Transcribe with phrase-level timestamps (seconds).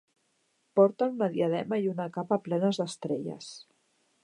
[0.79, 3.55] Porta una diadema i una capa plenes d'estrelles.